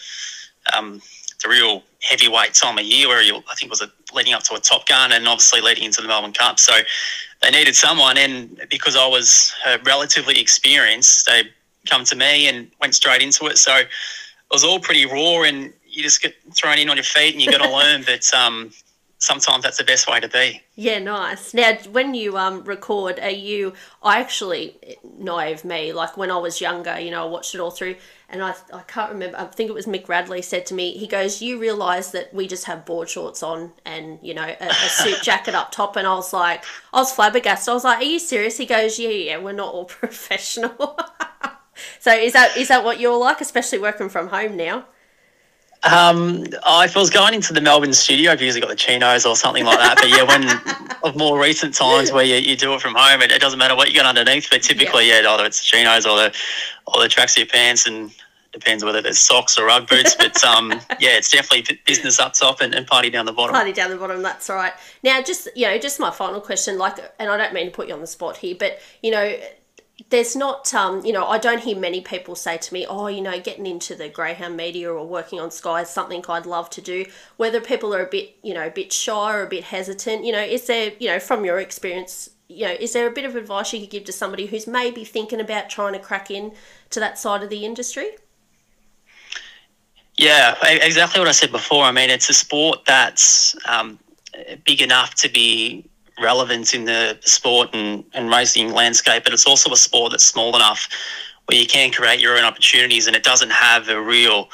um, 0.76 1.00
the 1.42 1.48
real 1.48 1.82
heavyweight 2.00 2.54
time 2.54 2.78
of 2.78 2.84
year 2.84 3.08
where 3.08 3.22
you, 3.22 3.36
I 3.36 3.54
think 3.54 3.70
was 3.70 3.82
a, 3.82 3.90
leading 4.14 4.32
up 4.32 4.42
to 4.44 4.54
a 4.54 4.60
Top 4.60 4.86
Gun 4.86 5.12
and 5.12 5.26
obviously 5.26 5.60
leading 5.60 5.84
into 5.84 6.00
the 6.00 6.08
Melbourne 6.08 6.32
Cup. 6.32 6.58
So 6.58 6.72
they 7.42 7.50
needed 7.50 7.74
someone, 7.74 8.16
and 8.18 8.60
because 8.70 8.96
I 8.96 9.06
was 9.06 9.52
uh, 9.66 9.78
relatively 9.84 10.40
experienced, 10.40 11.26
they 11.26 11.44
come 11.88 12.04
to 12.04 12.16
me 12.16 12.48
and 12.48 12.70
went 12.80 12.94
straight 12.94 13.22
into 13.22 13.46
it. 13.46 13.58
So 13.58 13.76
it 13.76 13.88
was 14.50 14.64
all 14.64 14.78
pretty 14.78 15.06
raw, 15.06 15.42
and 15.42 15.72
you 15.88 16.02
just 16.02 16.22
get 16.22 16.34
thrown 16.54 16.78
in 16.78 16.88
on 16.88 16.96
your 16.96 17.04
feet, 17.04 17.34
and 17.34 17.42
you 17.42 17.50
got 17.50 17.62
to 17.62 17.70
learn. 17.76 18.04
But 18.04 18.32
um, 18.34 18.72
sometimes 19.22 19.64
that's 19.64 19.78
the 19.78 19.84
best 19.84 20.08
way 20.08 20.20
to 20.20 20.28
be. 20.28 20.62
Yeah, 20.74 20.98
nice. 20.98 21.54
Now, 21.54 21.74
when 21.90 22.14
you 22.14 22.36
um 22.36 22.64
record, 22.64 23.18
are 23.20 23.30
you? 23.30 23.74
I 24.02 24.20
actually 24.20 24.76
naive 25.18 25.64
me. 25.64 25.92
Like 25.92 26.16
when 26.16 26.30
I 26.30 26.38
was 26.38 26.60
younger, 26.60 26.98
you 26.98 27.10
know, 27.10 27.22
I 27.24 27.28
watched 27.28 27.54
it 27.54 27.60
all 27.60 27.70
through 27.70 27.96
and 28.32 28.42
I, 28.42 28.54
I 28.72 28.80
can't 28.80 29.12
remember 29.12 29.38
i 29.38 29.44
think 29.44 29.68
it 29.68 29.74
was 29.74 29.86
mick 29.86 30.08
radley 30.08 30.42
said 30.42 30.64
to 30.66 30.74
me 30.74 30.96
he 30.96 31.06
goes 31.06 31.42
you 31.42 31.58
realize 31.58 32.12
that 32.12 32.32
we 32.34 32.48
just 32.48 32.64
have 32.64 32.86
board 32.86 33.08
shorts 33.08 33.42
on 33.42 33.72
and 33.84 34.18
you 34.22 34.34
know 34.34 34.42
a, 34.58 34.66
a 34.66 34.88
suit 34.88 35.18
jacket 35.22 35.54
up 35.54 35.70
top 35.70 35.96
and 35.96 36.06
i 36.06 36.14
was 36.14 36.32
like 36.32 36.64
i 36.92 36.98
was 36.98 37.12
flabbergasted 37.12 37.70
i 37.70 37.74
was 37.74 37.84
like 37.84 37.98
are 37.98 38.04
you 38.04 38.18
serious 38.18 38.56
he 38.56 38.66
goes 38.66 38.98
yeah 38.98 39.10
yeah 39.10 39.36
we're 39.36 39.52
not 39.52 39.72
all 39.72 39.84
professional 40.02 40.98
so 42.00 42.12
is 42.12 42.32
that 42.32 42.56
is 42.56 42.68
that 42.68 42.82
what 42.82 42.98
you're 42.98 43.18
like 43.18 43.40
especially 43.40 43.78
working 43.78 44.08
from 44.08 44.28
home 44.28 44.56
now 44.56 44.86
um, 45.84 46.44
oh, 46.64 46.82
if 46.82 46.96
I 46.96 47.00
was 47.00 47.10
going 47.10 47.34
into 47.34 47.52
the 47.52 47.60
Melbourne 47.60 47.92
studio, 47.92 48.30
I've 48.30 48.40
usually 48.40 48.60
got 48.60 48.70
the 48.70 48.76
chinos 48.76 49.26
or 49.26 49.34
something 49.34 49.64
like 49.64 49.78
that. 49.78 49.96
But 49.96 50.10
yeah, 50.10 50.22
when 50.22 50.96
of 51.02 51.16
more 51.16 51.40
recent 51.40 51.74
times 51.74 52.12
where 52.12 52.24
you, 52.24 52.36
you 52.36 52.56
do 52.56 52.72
it 52.74 52.80
from 52.80 52.94
home, 52.94 53.20
it, 53.20 53.32
it 53.32 53.40
doesn't 53.40 53.58
matter 53.58 53.74
what 53.74 53.88
you 53.88 53.94
got 53.94 54.06
underneath. 54.06 54.48
But 54.48 54.62
typically, 54.62 55.08
yeah, 55.08 55.20
yeah 55.20 55.30
either 55.30 55.44
it's 55.44 55.60
the 55.60 55.64
chinos 55.64 56.06
or 56.06 56.16
the 56.16 56.34
or 56.86 57.02
the 57.02 57.08
tracksuit 57.08 57.50
pants 57.50 57.86
and 57.86 58.12
depends 58.52 58.84
whether 58.84 59.00
there's 59.00 59.18
socks 59.18 59.58
or 59.58 59.66
rug 59.66 59.88
boots. 59.88 60.14
But 60.14 60.42
um, 60.44 60.70
yeah, 61.00 61.16
it's 61.16 61.30
definitely 61.30 61.80
business 61.84 62.20
up 62.20 62.34
top 62.34 62.60
and, 62.60 62.74
and 62.74 62.86
party 62.86 63.10
down 63.10 63.26
the 63.26 63.32
bottom. 63.32 63.54
Party 63.54 63.72
down 63.72 63.90
the 63.90 63.96
bottom. 63.96 64.22
That's 64.22 64.48
right. 64.48 64.72
Now, 65.02 65.20
just 65.20 65.48
you 65.56 65.66
know, 65.66 65.78
just 65.78 65.98
my 65.98 66.10
final 66.12 66.40
question. 66.40 66.78
Like, 66.78 66.98
and 67.18 67.28
I 67.28 67.36
don't 67.36 67.52
mean 67.52 67.66
to 67.66 67.72
put 67.72 67.88
you 67.88 67.94
on 67.94 68.00
the 68.00 68.06
spot 68.06 68.36
here, 68.36 68.54
but 68.56 68.78
you 69.02 69.10
know, 69.10 69.36
there's 70.10 70.34
not, 70.34 70.72
um, 70.74 71.04
you 71.04 71.12
know, 71.12 71.26
I 71.26 71.38
don't 71.38 71.60
hear 71.60 71.76
many 71.76 72.00
people 72.00 72.34
say 72.34 72.56
to 72.56 72.74
me, 72.74 72.86
oh, 72.86 73.06
you 73.06 73.20
know, 73.20 73.38
getting 73.40 73.66
into 73.66 73.94
the 73.94 74.08
greyhound 74.08 74.56
media 74.56 74.90
or 74.92 75.06
working 75.06 75.38
on 75.38 75.50
Sky 75.50 75.82
is 75.82 75.88
something 75.88 76.24
I'd 76.28 76.46
love 76.46 76.70
to 76.70 76.80
do. 76.80 77.04
Whether 77.36 77.60
people 77.60 77.94
are 77.94 78.04
a 78.04 78.08
bit, 78.08 78.36
you 78.42 78.54
know, 78.54 78.66
a 78.66 78.70
bit 78.70 78.92
shy 78.92 79.34
or 79.34 79.42
a 79.42 79.48
bit 79.48 79.64
hesitant, 79.64 80.24
you 80.24 80.32
know, 80.32 80.42
is 80.42 80.66
there, 80.66 80.92
you 80.98 81.08
know, 81.08 81.18
from 81.18 81.44
your 81.44 81.58
experience, 81.58 82.30
you 82.48 82.66
know, 82.66 82.72
is 82.72 82.92
there 82.92 83.06
a 83.06 83.10
bit 83.10 83.24
of 83.24 83.36
advice 83.36 83.72
you 83.72 83.80
could 83.80 83.90
give 83.90 84.04
to 84.04 84.12
somebody 84.12 84.46
who's 84.46 84.66
maybe 84.66 85.04
thinking 85.04 85.40
about 85.40 85.70
trying 85.70 85.92
to 85.92 85.98
crack 85.98 86.30
in 86.30 86.52
to 86.90 87.00
that 87.00 87.18
side 87.18 87.42
of 87.42 87.50
the 87.50 87.64
industry? 87.64 88.10
Yeah, 90.18 90.56
exactly 90.62 91.20
what 91.20 91.28
I 91.28 91.32
said 91.32 91.52
before. 91.52 91.84
I 91.84 91.92
mean, 91.92 92.10
it's 92.10 92.28
a 92.28 92.34
sport 92.34 92.80
that's 92.86 93.56
um, 93.66 93.98
big 94.64 94.82
enough 94.82 95.14
to 95.16 95.28
be 95.30 95.84
relevant 96.22 96.74
in 96.74 96.84
the 96.84 97.18
sport 97.22 97.70
and, 97.74 98.04
and 98.14 98.30
racing 98.30 98.72
landscape, 98.72 99.24
but 99.24 99.32
it's 99.32 99.46
also 99.46 99.72
a 99.72 99.76
sport 99.76 100.12
that's 100.12 100.24
small 100.24 100.54
enough 100.56 100.88
where 101.46 101.58
you 101.58 101.66
can 101.66 101.90
create 101.90 102.20
your 102.20 102.38
own 102.38 102.44
opportunities 102.44 103.06
and 103.06 103.16
it 103.16 103.24
doesn't 103.24 103.50
have 103.50 103.88
a 103.88 104.00
real 104.00 104.48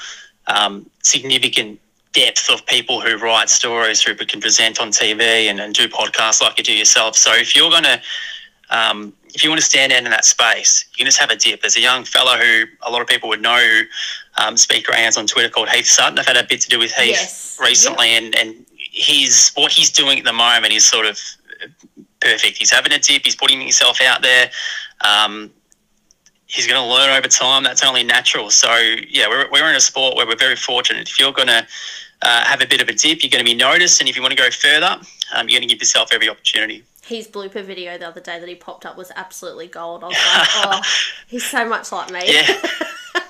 um, 0.47 0.89
significant 1.03 1.79
depth 2.13 2.51
of 2.51 2.65
people 2.67 3.01
who 3.01 3.17
write 3.19 3.49
stories, 3.49 4.03
who 4.03 4.15
can 4.15 4.41
present 4.41 4.81
on 4.81 4.91
TV 4.91 5.21
and, 5.21 5.61
and 5.61 5.75
do 5.75 5.87
podcasts 5.89 6.41
like 6.41 6.57
you 6.59 6.65
do 6.65 6.73
yourself. 6.73 7.17
So 7.17 7.33
if 7.35 7.55
you're 7.55 7.71
going 7.71 7.85
to 7.85 8.01
um, 8.71 9.15
if 9.35 9.43
you 9.45 9.51
want 9.51 9.61
to 9.61 9.67
stand 9.67 9.93
out 9.93 9.99
in 9.99 10.11
that 10.11 10.25
space, 10.25 10.87
you 10.97 11.05
just 11.05 11.19
have 11.19 11.31
a 11.31 11.37
dip. 11.37 11.61
There's 11.61 11.77
a 11.77 11.81
young 11.81 12.05
fellow 12.05 12.37
who 12.37 12.65
a 12.83 12.91
lot 12.91 13.01
of 13.01 13.07
people 13.07 13.29
would 13.29 13.41
know 13.41 13.57
who 13.57 13.83
um, 14.43 14.57
speak 14.57 14.85
greyhounds 14.85 15.17
on 15.17 15.27
Twitter 15.27 15.49
called 15.49 15.69
Heath 15.69 15.87
Sutton. 15.87 16.19
I've 16.19 16.27
had 16.27 16.37
a 16.37 16.45
bit 16.45 16.61
to 16.63 16.69
do 16.69 16.79
with 16.79 16.93
Heath 16.93 17.11
yes. 17.11 17.59
recently, 17.61 18.13
yep. 18.13 18.23
and 18.23 18.35
and 18.35 18.67
he's 18.77 19.53
what 19.55 19.73
he's 19.73 19.91
doing 19.91 20.19
at 20.19 20.25
the 20.25 20.33
moment 20.33 20.73
is 20.73 20.85
sort 20.85 21.07
of 21.07 21.21
perfect. 22.21 22.59
He's 22.59 22.71
having 22.71 22.93
a 22.93 22.99
dip. 22.99 23.25
He's 23.25 23.37
putting 23.37 23.61
himself 23.61 24.01
out 24.01 24.23
there. 24.23 24.51
Um, 25.01 25.51
he's 26.47 26.67
going 26.67 26.81
to 26.81 26.89
learn 26.89 27.17
over 27.17 27.29
time. 27.29 27.63
That's 27.63 27.85
only 27.85 28.03
natural. 28.03 28.51
So 28.51 28.75
yeah, 29.09 29.29
we're, 29.29 29.49
we're 29.51 29.69
in 29.71 29.77
a 29.77 29.81
sport 29.81 30.17
where 30.17 30.27
we're 30.27 30.37
very 30.37 30.57
fortunate. 30.57 31.09
If 31.09 31.21
you're 31.21 31.33
going 31.33 31.49
to 31.49 31.67
uh, 32.23 32.45
have 32.45 32.61
a 32.61 32.67
bit 32.67 32.83
of 32.83 32.89
a 32.89 32.93
dip, 32.93 33.23
you're 33.23 33.31
going 33.31 33.45
to 33.45 33.51
be 33.51 33.55
noticed, 33.57 34.01
and 34.01 34.09
if 34.09 34.17
you 34.17 34.23
want 34.23 34.37
to 34.37 34.43
go 34.43 34.51
further, 34.51 35.01
um, 35.35 35.49
you're 35.49 35.61
going 35.61 35.69
to 35.69 35.75
give 35.75 35.81
yourself 35.81 36.11
every 36.13 36.29
opportunity. 36.29 36.83
His 37.07 37.27
blooper 37.27 37.65
video 37.65 37.97
the 37.97 38.09
other 38.09 38.21
day 38.21 38.39
that 38.39 38.49
he 38.49 38.55
popped 38.55 38.85
up 38.85 38.97
was 38.97 39.11
absolutely 39.17 39.67
gold. 39.67 40.05
I 40.05 40.09
was 40.09 40.17
like, 40.17 40.49
oh, 40.67 40.83
he's 41.27 41.45
so 41.45 41.67
much 41.67 41.93
like 41.93 42.11
me. 42.11 42.21
Yeah. 42.27 42.61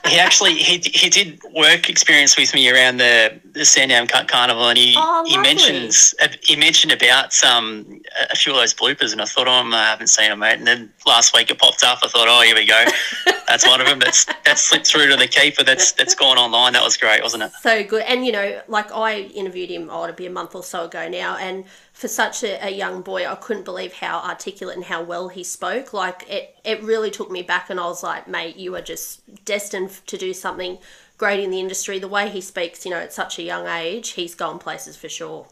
he 0.09 0.19
actually 0.19 0.55
he, 0.55 0.79
he 0.79 1.09
did 1.09 1.41
work 1.55 1.89
experience 1.89 2.37
with 2.37 2.55
me 2.55 2.71
around 2.71 2.99
the 2.99 3.39
the 3.53 3.65
Sandown 3.65 4.07
Carnival, 4.07 4.69
and 4.69 4.79
he 4.79 4.95
oh, 4.97 5.25
he 5.27 5.37
mentions 5.39 6.15
he 6.43 6.57
mentioned 6.57 6.93
about 6.93 7.43
um 7.45 8.01
a 8.31 8.37
few 8.37 8.53
of 8.53 8.59
those 8.59 8.75
bloopers, 8.75 9.13
and 9.13 9.21
I 9.21 9.25
thought, 9.25 9.47
oh, 9.49 9.51
I 9.51 9.85
haven't 9.87 10.09
seen 10.09 10.31
them, 10.31 10.41
mate. 10.41 10.59
And 10.59 10.67
then 10.67 10.93
last 11.07 11.35
week 11.35 11.51
it 11.51 11.59
popped 11.59 11.83
up. 11.83 12.01
I 12.03 12.09
thought, 12.09 12.27
oh, 12.29 12.43
here 12.43 12.55
we 12.55 12.67
go. 12.67 12.85
That's 13.49 13.67
one 13.67 13.81
of 13.81 13.87
them. 13.87 13.99
That's 13.99 14.27
that's 14.45 14.63
slipped 14.63 14.87
through 14.87 15.09
to 15.09 15.17
the 15.17 15.27
keeper. 15.27 15.65
That's 15.65 15.93
that's 15.93 16.15
gone 16.15 16.37
online. 16.37 16.75
That 16.75 16.85
was 16.85 16.99
great, 16.99 17.23
wasn't 17.23 17.45
it? 17.45 17.53
So 17.63 17.83
good. 17.83 18.03
And 18.03 18.27
you 18.27 18.33
know, 18.33 18.61
like 18.69 18.93
I 18.93 19.21
interviewed 19.21 19.71
him, 19.71 19.89
oh, 19.91 20.05
it'd 20.05 20.17
be 20.17 20.27
a 20.27 20.31
month 20.31 20.55
or 20.55 20.63
so 20.63 20.85
ago 20.85 21.09
now, 21.09 21.39
and 21.39 21.65
for 21.99 22.07
such 22.07 22.45
a, 22.45 22.65
a, 22.65 22.71
young 22.71 23.03
boy, 23.03 23.27
I 23.27 23.35
couldn't 23.35 23.65
believe 23.65 23.95
how 23.95 24.21
articulate 24.21 24.77
and 24.77 24.85
how 24.85 25.03
well 25.03 25.27
he 25.27 25.43
spoke. 25.43 25.93
Like 25.93 26.25
it, 26.29 26.55
it 26.63 26.81
really 26.81 27.11
took 27.11 27.29
me 27.29 27.43
back, 27.43 27.71
and 27.71 27.81
I 27.81 27.87
was 27.87 28.05
like, 28.05 28.29
mate, 28.29 28.55
you 28.55 28.77
are 28.77 28.81
just 28.81 29.21
destined 29.45 29.91
to 30.07 30.17
do 30.17 30.33
something 30.33 30.79
great 31.17 31.41
in 31.41 31.51
the 31.51 31.59
industry. 31.59 31.99
The 31.99 32.07
way 32.07 32.29
he 32.29 32.41
speaks, 32.41 32.85
you 32.85 32.93
know, 32.93 32.99
at 32.99 33.13
such 33.13 33.41
a 33.41 33.43
young 33.43 33.67
age, 33.67 34.11
he's 34.11 34.37
gone 34.37 34.61
places 34.61 34.97
for 34.97 35.09
sure. 35.09 35.49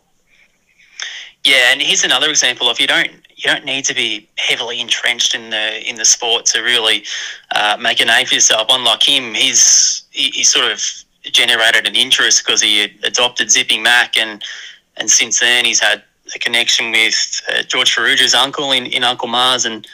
Yeah, 1.42 1.72
and 1.72 1.82
here's 1.82 2.04
another 2.04 2.30
example 2.30 2.70
of 2.70 2.78
you 2.78 2.86
don't 2.86 3.10
you 3.10 3.50
don't 3.50 3.64
need 3.64 3.84
to 3.86 3.94
be 3.94 4.28
heavily 4.36 4.80
entrenched 4.80 5.34
in 5.34 5.50
the 5.50 5.88
in 5.88 5.96
the 5.96 6.04
sport 6.04 6.46
to 6.46 6.60
really 6.60 7.02
uh, 7.56 7.76
make 7.80 8.00
a 8.00 8.04
name 8.04 8.24
for 8.24 8.34
yourself. 8.34 8.68
Unlike 8.70 9.02
him, 9.02 9.34
he's 9.34 10.04
he, 10.12 10.30
he 10.30 10.44
sort 10.44 10.70
of 10.70 10.80
generated 11.24 11.88
an 11.88 11.96
interest 11.96 12.46
because 12.46 12.62
he 12.62 12.84
adopted 13.02 13.50
Zipping 13.50 13.82
Mac, 13.82 14.16
and 14.16 14.44
and 14.96 15.10
since 15.10 15.40
then 15.40 15.64
he's 15.64 15.80
had 15.80 16.04
a 16.34 16.38
connection 16.38 16.90
with 16.90 17.42
uh, 17.48 17.62
George 17.62 17.94
Farrugia's 17.94 18.34
uncle 18.34 18.72
in, 18.72 18.86
in 18.86 19.04
Uncle 19.04 19.28
Mars, 19.28 19.64
and 19.64 19.86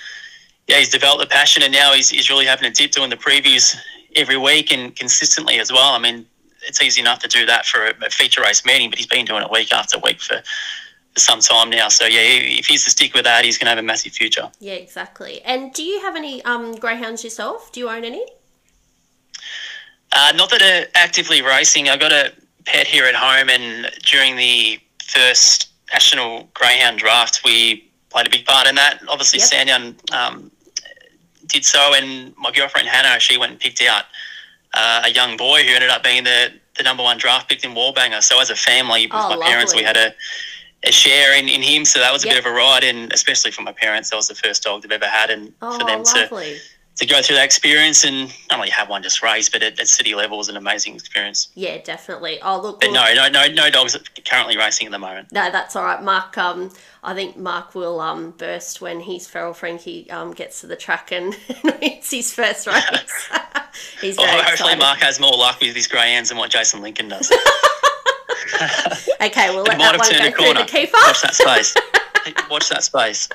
yeah, 0.69 0.79
he's 0.79 0.89
developed 0.89 1.23
a 1.23 1.27
passion, 1.27 1.62
and 1.62 1.73
now 1.73 1.93
he's, 1.93 2.09
he's 2.09 2.31
really 2.31 2.47
having 2.47 2.67
a 2.67 2.71
dip 2.71 2.93
doing 2.93 3.11
the 3.11 3.17
previews 3.17 3.77
every 4.15 4.37
week 4.37 4.73
and 4.73 4.95
consistently 4.95 5.59
as 5.59 5.73
well. 5.73 5.93
I 5.93 5.99
mean, 5.99 6.27
it's 6.67 6.81
easy 6.81 7.01
enough 7.01 7.19
to 7.21 7.29
do 7.29 7.45
that 7.47 7.67
for 7.67 7.87
a, 7.87 8.07
a 8.07 8.11
feature 8.11 8.43
race 8.43 8.65
meeting, 8.65 8.91
but 8.91 8.99
he's 8.99 9.07
been 9.07 9.25
doing 9.25 9.43
it 9.43 9.51
week 9.51 9.73
after 9.73 9.99
week 9.99 10.21
for, 10.21 10.43
for 11.12 11.21
some 11.21 11.41
time 11.41 11.71
now. 11.71 11.89
So 11.89 12.07
yeah, 12.07 12.21
if 12.23 12.67
he's 12.67 12.85
to 12.85 12.91
stick 12.91 13.15
with 13.15 13.25
that, 13.25 13.45
he's 13.45 13.59
going 13.59 13.67
to 13.67 13.71
have 13.71 13.79
a 13.79 13.83
massive 13.83 14.12
future. 14.12 14.51
Yeah, 14.61 14.75
exactly. 14.75 15.43
And 15.43 15.73
do 15.73 15.83
you 15.83 16.01
have 16.01 16.17
any 16.17 16.45
um, 16.45 16.75
greyhounds 16.77 17.25
yourself? 17.25 17.73
Do 17.73 17.81
you 17.81 17.89
own 17.89 18.05
any? 18.05 18.25
Uh, 20.12 20.33
not 20.37 20.51
that 20.51 20.62
are 20.62 20.89
actively 20.95 21.43
racing. 21.43 21.89
I 21.89 21.97
got 21.97 22.12
a 22.12 22.33
pet 22.65 22.87
here 22.87 23.07
at 23.07 23.15
home, 23.15 23.49
and 23.49 23.91
during 24.05 24.37
the 24.37 24.79
first 25.03 25.72
national 25.93 26.49
greyhound 26.55 26.99
draft, 26.99 27.43
we 27.45 27.89
played 28.11 28.27
a 28.27 28.31
big 28.31 28.45
part 28.45 28.67
in 28.67 28.75
that. 28.77 29.01
Obviously, 29.09 29.39
yep. 29.39 29.49
Sandown 29.49 29.97
um, 30.13 30.51
did 31.47 31.65
so, 31.65 31.95
and 31.95 32.37
my 32.37 32.51
girlfriend 32.51 32.89
Hannah, 32.89 33.19
she 33.21 33.39
went 33.39 33.53
and 33.53 33.61
picked 33.61 33.83
out 33.83 34.05
uh, 34.75 35.03
a 35.05 35.11
young 35.11 35.37
boy 35.37 35.63
who 35.63 35.75
ended 35.75 35.91
up 35.91 36.03
being 36.03 36.25
the, 36.25 36.53
the 36.77 36.83
number 36.83 37.03
one 37.03 37.19
draft 37.19 37.49
pick 37.49 37.65
in 37.65 37.73
Wallbanger. 37.73 38.23
So 38.23 38.41
as 38.41 38.51
a 38.51 38.57
family, 38.57 39.07
with 39.07 39.15
oh, 39.15 39.29
my 39.29 39.35
lovely. 39.35 39.47
parents, 39.47 39.75
we 39.75 39.83
had 39.83 39.97
a, 39.97 40.15
a 40.85 40.93
share 40.93 41.39
in, 41.39 41.49
in 41.49 41.63
him. 41.63 41.85
So 41.85 42.01
that 42.01 42.13
was 42.13 42.25
a 42.25 42.29
yep. 42.29 42.37
bit 42.37 42.47
of 42.47 42.53
a 42.53 42.55
ride, 42.55 42.85
and 42.85 43.13
especially 43.13 43.51
for 43.51 43.63
my 43.63 43.73
parents, 43.73 44.11
that 44.11 44.17
was 44.17 44.29
the 44.29 44.35
first 44.35 44.63
dog 44.63 44.83
they've 44.83 44.93
ever 44.93 45.07
had, 45.07 45.31
and 45.31 45.53
oh, 45.61 45.79
for 45.79 45.85
them 45.85 46.03
lovely. 46.03 46.55
to 46.55 46.61
to 46.97 47.07
go 47.07 47.23
through 47.23 47.37
that 47.37 47.45
experience 47.45 48.05
and 48.05 48.29
not 48.51 48.59
only 48.59 48.71
have 48.71 48.89
one 48.89 49.03
just 49.03 49.23
race, 49.23 49.49
but 49.49 49.63
at, 49.63 49.81
at 49.81 49.89
city 49.89 50.15
level 50.15 50.41
is 50.41 50.49
an 50.49 50.57
amazing 50.57 50.95
experience. 50.95 51.49
Yeah, 51.55 51.79
definitely. 51.79 52.39
Oh, 52.43 52.61
look. 52.61 52.81
But 52.81 52.93
no, 52.93 53.13
no, 53.15 53.29
no, 53.29 53.47
no 53.49 53.71
dogs 53.71 53.97
currently 54.27 54.57
racing 54.59 54.87
at 54.87 54.93
the 54.93 54.99
moment. 54.99 55.33
No, 55.33 55.51
that's 55.51 55.75
all 55.75 55.85
right. 55.85 56.03
Mark, 56.03 56.37
um, 56.37 56.71
I 57.03 57.15
think 57.15 57.37
Mark 57.37 57.75
will 57.75 58.01
um, 58.01 58.33
burst 58.33 58.81
when 58.81 59.01
his 59.01 59.27
feral 59.27 59.55
Frankie 59.55 60.11
um, 60.11 60.33
gets 60.33 60.61
to 60.61 60.67
the 60.67 60.77
track 60.77 61.13
and 61.13 61.35
it's 61.49 62.11
his 62.11 62.33
first 62.33 62.67
race. 62.67 63.31
He's 64.01 64.19
well, 64.19 64.43
hopefully, 64.45 64.77
Mark 64.77 64.99
has 64.99 65.19
more 65.19 65.33
luck 65.33 65.61
with 65.61 65.75
his 65.75 65.87
greyhounds 65.87 66.29
than 66.29 66.37
what 66.37 66.51
Jason 66.51 66.83
Lincoln 66.83 67.09
does. 67.09 67.33
okay, 69.21 69.49
we'll 69.49 69.63
let 69.63 69.79
that 69.79 69.99
one 69.99 70.11
go 70.11 70.45
through 70.45 70.55
the 70.55 70.69
keeper. 70.69 70.99
Watch 71.07 71.23
that 71.23 71.35
space. 71.35 71.75
Watch 72.51 72.69
that 72.69 72.85
space. 72.85 73.29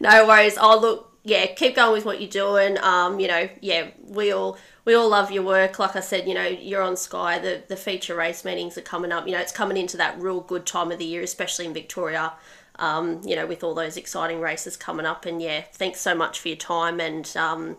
No 0.00 0.26
worries. 0.26 0.58
Oh, 0.60 0.78
look 0.78 1.09
yeah, 1.22 1.46
keep 1.46 1.76
going 1.76 1.92
with 1.92 2.04
what 2.04 2.20
you're 2.20 2.30
doing. 2.30 2.78
Um, 2.78 3.20
you 3.20 3.28
know, 3.28 3.48
yeah, 3.60 3.88
we 4.02 4.32
all 4.32 4.56
we 4.84 4.94
all 4.94 5.08
love 5.08 5.30
your 5.30 5.42
work. 5.42 5.78
Like 5.78 5.96
I 5.96 6.00
said, 6.00 6.26
you 6.26 6.34
know, 6.34 6.46
you're 6.46 6.82
on 6.82 6.96
Sky. 6.96 7.38
The 7.38 7.62
the 7.68 7.76
feature 7.76 8.14
race 8.14 8.44
meetings 8.44 8.78
are 8.78 8.82
coming 8.82 9.12
up. 9.12 9.26
You 9.26 9.34
know, 9.34 9.40
it's 9.40 9.52
coming 9.52 9.76
into 9.76 9.96
that 9.98 10.20
real 10.20 10.40
good 10.40 10.66
time 10.66 10.90
of 10.90 10.98
the 10.98 11.04
year, 11.04 11.22
especially 11.22 11.66
in 11.66 11.74
Victoria. 11.74 12.32
Um, 12.76 13.20
you 13.24 13.36
know, 13.36 13.46
with 13.46 13.62
all 13.62 13.74
those 13.74 13.98
exciting 13.98 14.40
races 14.40 14.74
coming 14.74 15.04
up. 15.04 15.26
And 15.26 15.42
yeah, 15.42 15.64
thanks 15.72 16.00
so 16.00 16.14
much 16.14 16.40
for 16.40 16.48
your 16.48 16.56
time. 16.56 16.98
And 16.98 17.30
um, 17.36 17.76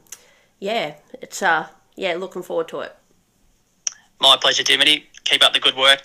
yeah, 0.59 0.95
it's 1.13 1.41
uh, 1.41 1.69
yeah, 1.95 2.13
looking 2.13 2.43
forward 2.43 2.67
to 2.69 2.81
it. 2.81 2.95
My 4.19 4.37
pleasure, 4.39 4.63
Dimity. 4.63 5.07
Keep 5.23 5.43
up 5.43 5.53
the 5.53 5.59
good 5.59 5.75
work. 5.75 6.03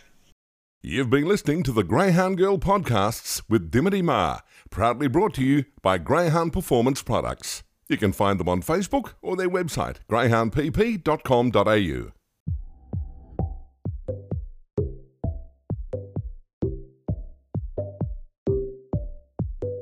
You've 0.89 1.11
been 1.11 1.27
listening 1.27 1.65
to 1.65 1.73
the 1.73 1.83
Greyhound 1.83 2.39
Girl 2.39 2.59
podcasts 2.59 3.43
with 3.49 3.73
Dimity 3.73 4.03
Ma 4.03 4.39
proudly 4.71 5.09
brought 5.09 5.35
to 5.35 5.43
you 5.43 5.65
by 5.83 5.99
Greyhound 5.99 6.53
Performance 6.53 7.03
Products. 7.03 7.65
You 7.89 7.97
can 7.97 8.13
find 8.13 8.39
them 8.39 8.49
on 8.49 8.63
Facebook 8.63 9.15
or 9.21 9.35
their 9.35 9.51
website, 9.51 9.97
greyhoundpp.com.au. 10.09 12.13